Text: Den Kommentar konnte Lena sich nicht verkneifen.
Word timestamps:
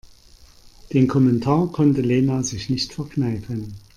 Den 0.93 1.07
Kommentar 1.07 1.67
konnte 1.71 2.01
Lena 2.01 2.41
sich 2.41 2.71
nicht 2.71 2.91
verkneifen. 2.91 3.75